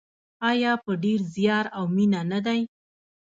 [0.49, 2.61] آیا په ډیر زیار او مینه نه دی؟